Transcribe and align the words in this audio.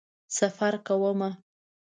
سفر 0.37 0.73
کومه 0.87 1.29